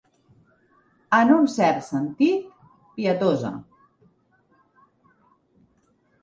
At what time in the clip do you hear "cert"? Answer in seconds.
1.55-1.85